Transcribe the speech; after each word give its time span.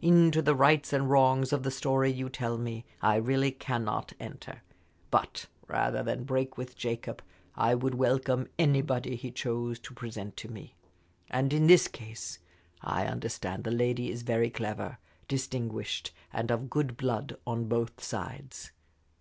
Into 0.00 0.40
the 0.40 0.54
rights 0.54 0.92
and 0.92 1.10
wrongs 1.10 1.52
of 1.52 1.64
the 1.64 1.70
story 1.72 2.12
you 2.12 2.28
tell 2.28 2.56
me, 2.58 2.84
I 3.02 3.16
really 3.16 3.50
cannot 3.50 4.12
enter; 4.20 4.62
but 5.10 5.46
rather 5.66 6.04
than 6.04 6.22
break 6.22 6.56
with 6.56 6.76
Jacob 6.76 7.20
I 7.56 7.74
would 7.74 7.96
welcome 7.96 8.46
anybody 8.56 9.16
he 9.16 9.32
chose 9.32 9.80
to 9.80 9.92
present 9.92 10.36
to 10.36 10.48
me. 10.48 10.76
And 11.28 11.52
in 11.52 11.66
this 11.66 11.88
case 11.88 12.38
I 12.80 13.06
understand 13.06 13.64
the 13.64 13.72
lady 13.72 14.10
is 14.12 14.22
very 14.22 14.48
clever, 14.48 14.98
distinguished, 15.26 16.12
and 16.32 16.52
of 16.52 16.70
good 16.70 16.96
blood 16.96 17.36
on 17.44 17.64
both 17.64 18.00
sides. 18.00 18.70